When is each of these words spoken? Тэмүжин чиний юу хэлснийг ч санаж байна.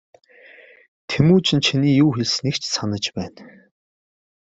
Тэмүжин 1.09 1.59
чиний 1.65 1.95
юу 2.03 2.11
хэлснийг 2.17 2.55
ч 2.61 2.63
санаж 2.75 3.05
байна. 3.17 3.41